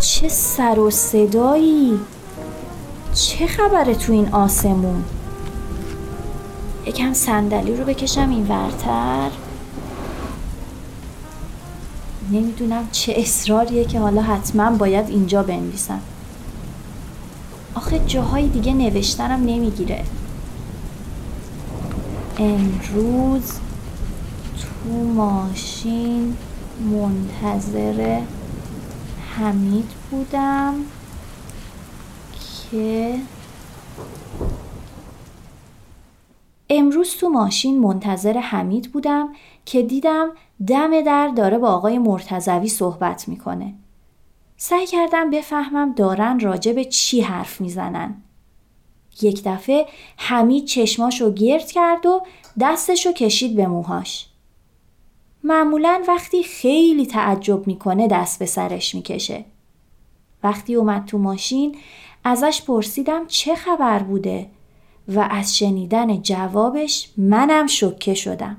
[0.00, 2.00] چه سر و صدایی.
[3.14, 5.04] چه خبره تو این آسمون؟
[6.86, 9.30] یکم صندلی رو بکشم این ورتر.
[12.32, 16.00] نمی‌دونم چه اصراریه که حالا حتما باید اینجا بنویسم.
[17.74, 20.04] آخه جاهای دیگه نوشتنم نمی‌گیره.
[22.38, 23.52] امروز
[24.56, 26.36] تو ماشین
[26.90, 28.20] منتظر
[29.38, 30.74] حمید بودم
[32.70, 33.18] که
[36.70, 39.32] امروز تو ماشین منتظر حمید بودم
[39.64, 40.28] که دیدم
[40.66, 43.74] دم در داره با آقای مرتزوی صحبت می‌کنه.
[44.56, 48.22] سعی کردم بفهمم دارن راجع به چی حرف می‌زنن.
[49.22, 52.20] یک دفعه حمید چشماشو گرد کرد و
[52.60, 54.27] دستشو کشید به موهاش.
[55.44, 59.44] معمولا وقتی خیلی تعجب می‌کنه دست به سرش می‌کشه.
[60.42, 61.76] وقتی اومد تو ماشین
[62.24, 64.46] ازش پرسیدم چه خبر بوده
[65.08, 68.56] و از شنیدن جوابش منم شکه شدم.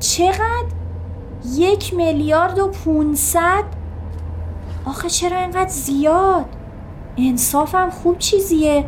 [0.00, 0.72] چقدر؟
[1.56, 3.64] یک میلیارد و پونصد؟
[4.84, 6.46] آخه چرا اینقدر زیاد؟
[7.16, 8.84] انصافم خوب چیزیه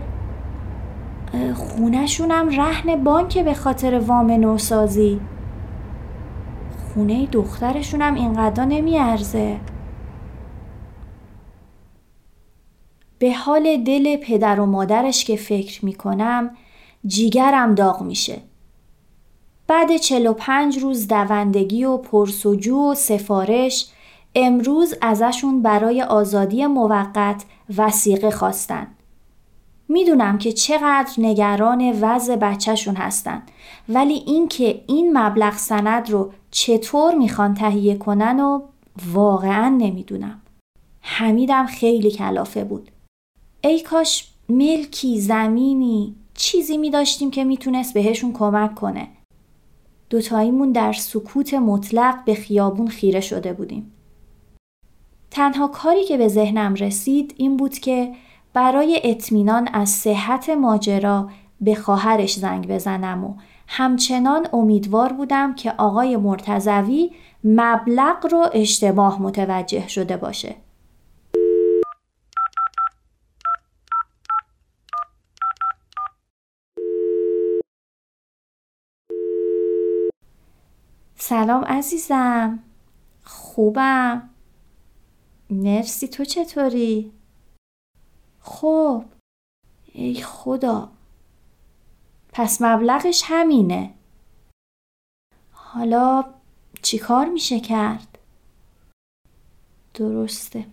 [1.55, 5.21] خونشونم رهن بانک به خاطر وام نوسازی
[6.95, 9.61] خونه دخترشونم اینقدر نمیارزه
[13.19, 16.51] به حال دل پدر و مادرش که فکر می‌کنم
[17.07, 18.39] جیگرم داغ میشه
[19.67, 23.89] بعد 45 روز دوندگی و پرسجو و سفارش
[24.35, 27.45] امروز ازشون برای آزادی موقت
[27.77, 28.94] وسیقه خواستن.
[29.89, 33.43] می‌دونم که چقدر نگران وضع بچهشون هستن
[33.89, 38.63] ولی اینکه این مبلغ سند رو چطور می‌خوان تهیه کنن و
[39.13, 40.41] واقعا نمی‌دونم.
[41.01, 42.91] حمیدم خیلی کلافه بود.
[43.65, 49.09] ای کاش ملکی زمینی چیزی می داشتیم که می‌تونست بهشون کمک کنه.
[50.11, 53.93] دوتاییمون در سکوت مطلق به خیابون خیره شده بودیم.
[55.31, 58.13] تنها کاری که به ذهنم رسید این بود که
[58.55, 63.35] برای اطمینان از صحت ماجرا به خواهرش زنگ بزنم و
[63.69, 67.13] همچنان امیدوار بودم که آقای مرتزوی
[67.45, 70.57] مبلغ رو اشتباه متوجه شده باشه.
[81.17, 82.59] سلام عزیزم
[83.23, 84.31] خوبم
[85.51, 87.14] مرسی تو چطوری؟
[88.45, 89.05] خب
[89.93, 90.89] ای خدا
[92.33, 93.95] پس مبلغش همینه.
[95.53, 96.25] حالا
[96.83, 98.19] چی کار میشه کرد؟
[99.95, 100.67] درسته.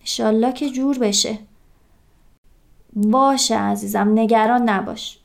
[0.00, 1.38] انشالله که جور بشه.
[2.92, 5.18] باشه عزیزم نگران نباش.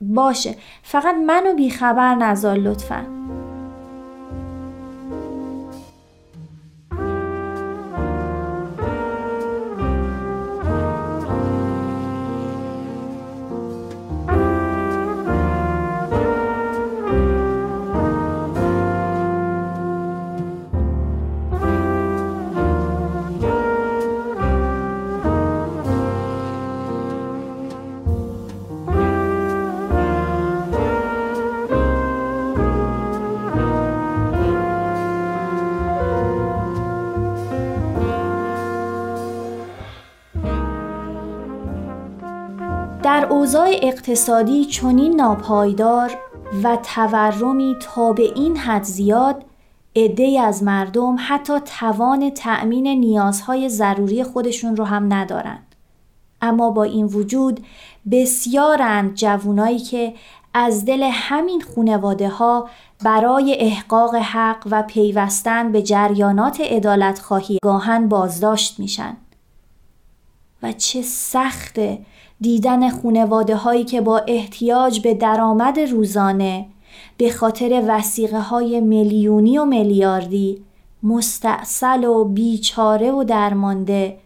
[0.00, 0.56] باشه.
[0.82, 3.15] فقط منو بیخبر نذار لطفا.
[43.06, 46.18] در اوضاع اقتصادی چنین ناپایدار
[46.62, 49.44] و تورمی تا به این حد زیاد
[49.96, 55.74] عده از مردم حتی توان تأمین نیازهای ضروری خودشون رو هم ندارند.
[56.42, 57.60] اما با این وجود
[58.10, 60.14] بسیارند جوونایی که
[60.54, 62.68] از دل همین خونواده ها
[63.04, 69.16] برای احقاق حق و پیوستن به جریانات عدالت خواهی گاهن بازداشت میشن.
[70.62, 71.98] و چه سخته
[72.40, 76.66] دیدن خونواده هایی که با احتیاج به درآمد روزانه
[77.16, 80.64] به خاطر وسیقه های میلیونی و میلیاردی
[81.02, 84.18] مستاصل و بیچاره و درمانده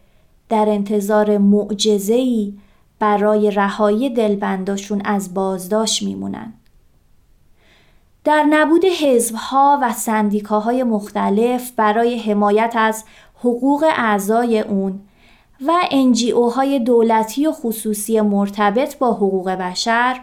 [0.49, 2.55] در انتظار معجزه‌ای
[2.99, 6.53] برای رهایی دلبنداشون از بازداشت میمونن.
[8.25, 13.05] در نبود حزبها و سندیکاهای مختلف برای حمایت از
[13.35, 15.01] حقوق اعضای اون
[15.67, 20.21] و انجیو های دولتی و خصوصی مرتبط با حقوق بشر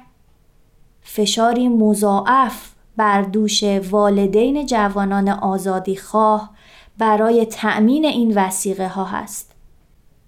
[1.01, 6.49] فشاری مضاعف بر دوش والدین جوانان آزادی خواه
[6.97, 9.51] برای تأمین این وسیقه ها هست.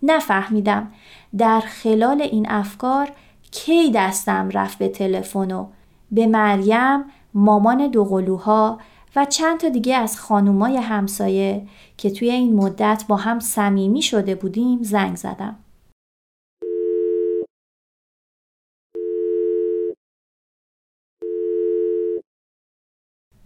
[0.03, 0.91] نفهمیدم
[1.37, 3.11] در خلال این افکار
[3.51, 5.67] کی دستم رفت به تلفن و
[6.11, 8.79] به مریم مامان دوقلوها
[9.15, 11.67] و چند تا دیگه از خانومای همسایه
[11.97, 15.59] که توی این مدت با هم صمیمی شده بودیم زنگ زدم.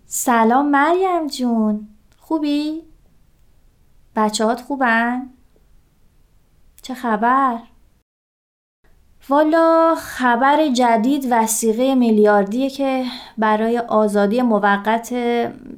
[0.06, 1.88] سلام مریم جون
[2.18, 2.84] خوبی؟
[4.16, 5.30] بچه هات خوبن؟
[6.82, 7.73] چه خبر؟
[9.30, 13.06] والا خبر جدید وسیقه میلیاردیه که
[13.38, 15.14] برای آزادی موقت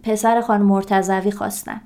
[0.03, 1.81] پسر خان مرتزوی خواستن.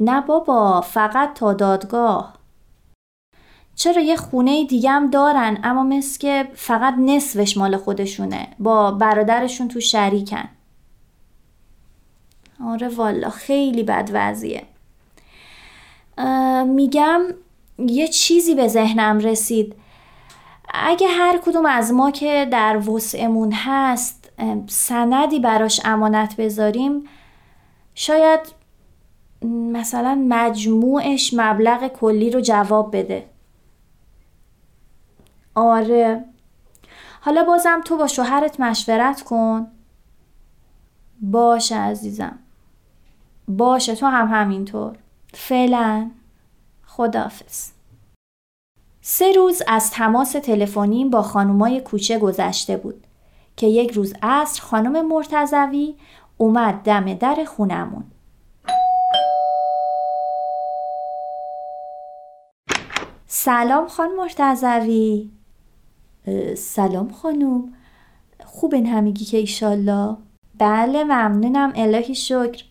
[0.00, 2.34] نه بابا فقط تا دادگاه.
[3.74, 8.48] چرا یه خونه دیگه هم دارن اما مثل که فقط نصفش مال خودشونه.
[8.58, 10.48] با برادرشون تو شریکن.
[12.64, 14.62] آره والا خیلی بد وضعیه.
[16.66, 17.20] میگم
[17.78, 19.74] یه چیزی به ذهنم رسید.
[20.74, 24.30] اگه هر کدوم از ما که در وسعمون هست
[24.66, 27.04] سندی براش امانت بذاریم
[27.94, 28.40] شاید
[29.72, 33.26] مثلا مجموعش مبلغ کلی رو جواب بده.
[35.54, 36.24] آره.
[37.20, 39.66] حالا بازم تو با شوهرت مشورت کن.
[41.20, 42.38] باشه عزیزم.
[43.48, 44.96] باشه تو هم همینطور.
[45.34, 46.10] فعلا.
[46.98, 47.70] خدافز
[49.00, 53.06] سه روز از تماس تلفنیم با خانومای کوچه گذشته بود
[53.56, 55.94] که یک روز عصر خانم مرتزوی
[56.38, 58.04] اومد دم در خونمون.
[63.26, 65.30] سلام خان مرتزوی
[66.56, 67.72] سلام خانوم.
[68.44, 70.16] خوبن همگی که ایشالله؟
[70.58, 71.72] بله ممنونم.
[71.76, 72.64] الهی شکر.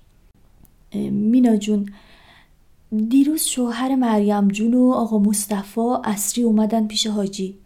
[1.11, 1.89] مینا جون
[2.91, 7.59] دیروز شوهر مریم جون و آقا مصطفی اصری اومدن پیش حاجی.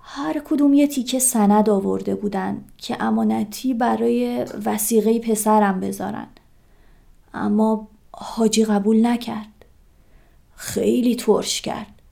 [0.00, 6.26] هر کدوم یه تیکه سند آورده بودن که امانتی برای وسیقه پسرم بذارن.
[7.34, 9.64] اما حاجی قبول نکرد.
[10.54, 12.02] خیلی ترش کرد.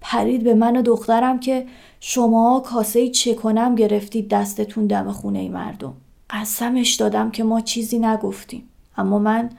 [0.00, 1.66] پرید به من و دخترم که
[2.00, 5.94] شما کاسه چه کنم گرفتید دستتون دم خونه مردم.
[6.30, 8.68] قسمش دادم که ما چیزی نگفتیم.
[8.96, 9.50] اما من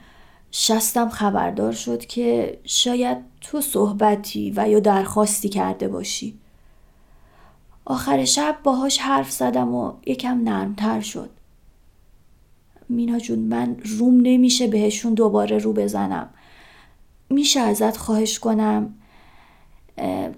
[0.52, 6.40] شستم خبردار شد که شاید تو صحبتی و یا درخواستی کرده باشی.
[7.86, 11.30] آخر شب باهاش حرف زدم و یکم نرمتر شد.
[12.90, 16.30] مینا جون من روم نمیشه بهشون دوباره رو بزنم.
[17.30, 18.94] میشه ازت خواهش کنم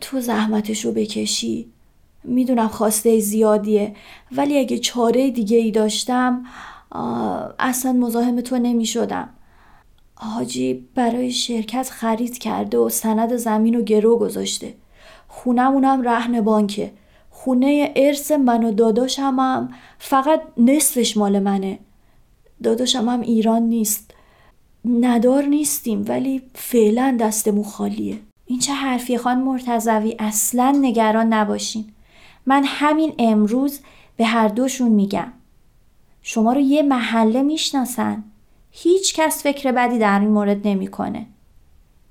[0.01, 1.71] تو زحمتش رو بکشی.
[2.23, 3.95] می‌دونم خواسته زیادیه
[4.31, 6.45] ولی اگه چاره دیگه ای داشتم
[7.59, 9.29] اصلا مزاحم تو نمی شدم
[10.23, 14.73] حاجی برای شرکت خرید کرده و سند زمین و گرو گذاشته.
[15.27, 16.91] خونمونم رهن بانکه.
[17.29, 21.79] خونه ارث من و داداشم هم فقط نصفش مال منه.
[22.63, 24.13] داداشم هم ایران نیست.
[24.85, 28.19] ندار نیستیم ولی فعلا دستمون خالیه.
[28.45, 31.85] این چه حرفی خان مرتزوی اصلا نگران نباشین.
[32.45, 33.79] من همین امروز
[34.17, 35.33] به هر دوشون میگم.
[36.21, 38.23] شما رو یه محله می‌شناسن.
[38.71, 41.25] هیچ کس فکر بدی در این مورد نمی‌کنه.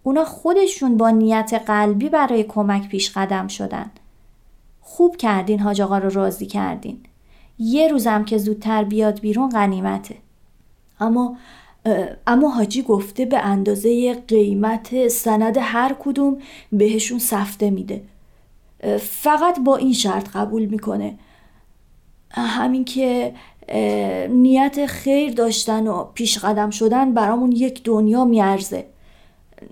[0.02, 3.90] اونا خودشون با نیت قلبی برای کمک پیش قدم شدن.
[4.81, 7.00] خوب کردین حاج آقا رو راضی کردین.
[7.59, 10.17] یه روزم که زودتر بیاد بیرون غنیمته.
[11.00, 11.37] اما
[12.26, 16.38] اما حاجی گفته به اندازه قیمت سند هر کدوم
[16.73, 18.02] بهشون سفته میده.
[19.00, 21.19] فقط با این شرط قبول می‌کنه.
[22.31, 23.35] همین که
[24.29, 28.87] نیت خیر داشتن و پیش قدم شدن برامون یک دنیا میارزه.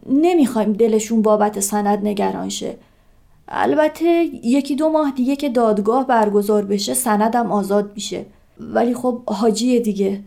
[0.07, 2.76] نمی‌خوایم دلشون بابت سند نگران شه.
[3.49, 8.26] البته یکی دو ماه دیگه که دادگاه برگزار بشه سندم آزاد میشه.
[8.61, 10.21] ولی خب حاجی دیگه.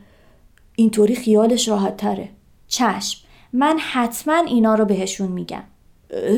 [0.75, 2.29] اینطوری خیالش راحت تره.
[2.67, 3.27] چشم.
[3.53, 5.63] من حتما اینا رو بهشون میگم.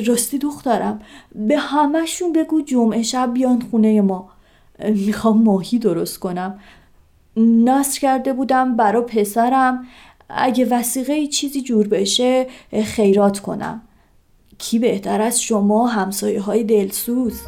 [0.08, 1.00] راستی دخترم
[1.36, 4.30] به همهشون بگو جمعه شب بیان خونه ما.
[4.80, 6.60] می‌خوام ماهی درست کنم.
[7.38, 9.86] نصر کرده بودم برا پسرم.
[10.30, 12.48] اگه وسیقه چیزی جور بشه
[12.84, 13.82] خیرات کنم.
[14.58, 17.42] کی بهتر از شما همسایه های دلسوز؟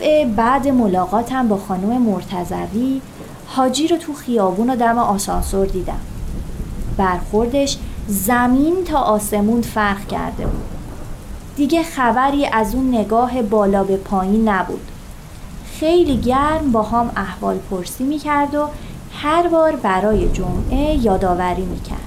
[0.00, 3.00] دفعه بعد ملاقاتم با خانم مرتزوی
[3.46, 6.00] حاجی رو تو خیابون و دم آسانسور دیدم.
[6.96, 7.78] برخوردش
[8.08, 10.64] زمین تا آسمون فرق کرده بود.
[11.56, 14.90] دیگه خبری از اون نگاه بالا به پایین نبود.
[15.80, 18.68] خیلی گرم با هم احوال پرسی می‌کرد و
[19.12, 21.98] هر بار برای جمعه یادآوری می‌کرد.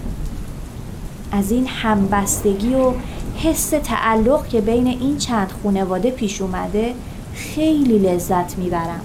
[1.31, 2.91] از این همبستگی و
[3.37, 6.93] حس تعلق که بین این چند خونواده پیش اومده
[7.33, 9.01] خیلی لذت می‌برم.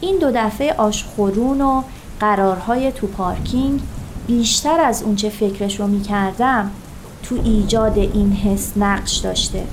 [0.00, 1.82] این دو دفعه آشخورون و
[2.20, 3.80] قرارهای تو پارکینگ
[4.26, 6.70] بیشتر از اونچه فکرشو می‌کردم
[7.22, 9.64] تو ایجاد این حس نقش داشته.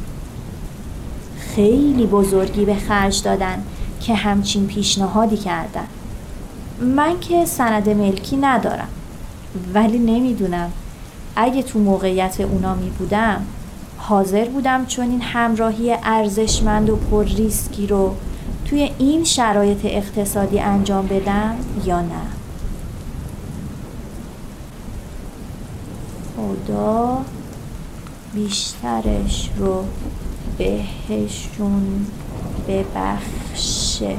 [1.38, 3.63] خیلی بزرگی به خرج دادن
[4.01, 5.88] که همچین پیشنهادی کردن.
[6.81, 8.88] من که سند ملکی ندارم
[9.74, 10.72] ولی نمی‌دونم
[11.36, 13.45] اگه تو موقعیت اونا می بودم
[14.07, 18.15] حاضر بودم چون این همراهی ارزشمند و پر ریسکی رو
[18.65, 21.55] توی این شرایط اقتصادی انجام بدم
[21.86, 22.22] یا نه.
[26.36, 27.22] خدا
[28.33, 29.83] بیشترش رو
[30.57, 32.05] بهشون
[32.67, 34.17] ببخشه.